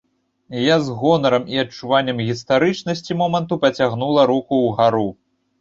[0.59, 5.07] Я з гонарам і адчуваннем гістарычнасці моманту пацягнула руку ўгару.